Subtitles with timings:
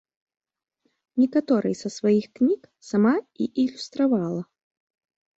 [1.23, 3.11] Некаторыя са сваіх кніг сама
[3.45, 4.41] і ілюстравала.